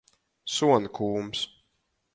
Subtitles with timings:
[0.53, 1.47] Suonkūms.